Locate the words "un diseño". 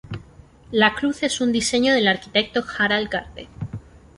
1.41-1.93